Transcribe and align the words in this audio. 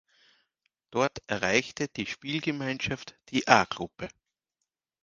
Dort 0.89 1.19
erreichte 1.27 1.87
die 1.87 2.07
Spielgemeinschaft 2.07 3.19
die 3.29 3.47
A-Gruppe. 3.47 4.09